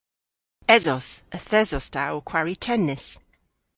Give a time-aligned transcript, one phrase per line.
[0.75, 1.07] Esos.
[1.37, 3.05] Yth esos ta ow kwari tennis.